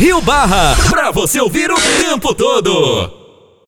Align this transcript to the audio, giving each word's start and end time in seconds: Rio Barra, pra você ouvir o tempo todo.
Rio 0.00 0.18
Barra, 0.22 0.74
pra 0.88 1.10
você 1.10 1.38
ouvir 1.38 1.70
o 1.70 1.76
tempo 2.00 2.34
todo. 2.34 3.19